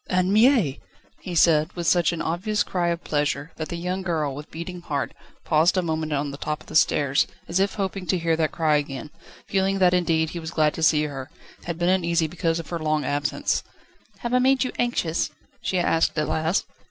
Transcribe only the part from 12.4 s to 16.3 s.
of her long absence. "Have I made you anxious?" she asked at